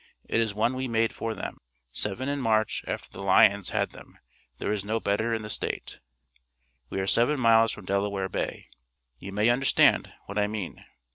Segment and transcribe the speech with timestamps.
[0.27, 1.59] it is one we made for them,
[1.91, 4.17] 7 in march after the lions had them
[4.57, 5.99] there is no better in the State,
[6.89, 8.65] we are 7 miles from Delaware Bay.
[9.19, 10.83] you may understand what i mean.